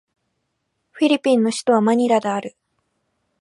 [0.93, 2.55] フィリピンの首都はマニラである